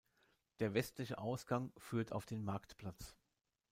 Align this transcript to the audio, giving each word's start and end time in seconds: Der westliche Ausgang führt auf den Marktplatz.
Der 0.61 0.73
westliche 0.73 1.19
Ausgang 1.19 1.71
führt 1.77 2.11
auf 2.11 2.25
den 2.25 2.43
Marktplatz. 2.43 3.15